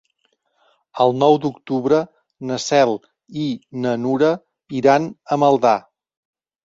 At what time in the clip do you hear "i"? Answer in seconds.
3.45-3.47